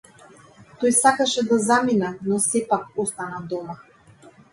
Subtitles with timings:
[0.83, 3.77] Тој сакаше да замине но сепак остана дома.